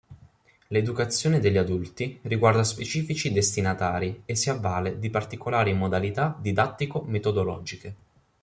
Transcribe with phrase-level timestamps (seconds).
[0.69, 7.95] L'educazione degli adulti, riguarda specifici destinatari e si avvale di particolari modalità didattico-metodologiche.